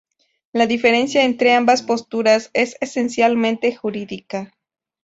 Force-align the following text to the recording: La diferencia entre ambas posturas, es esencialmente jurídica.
La 0.51 0.65
diferencia 0.65 1.23
entre 1.23 1.53
ambas 1.53 1.83
posturas, 1.83 2.49
es 2.55 2.75
esencialmente 2.81 3.75
jurídica. 3.75 4.51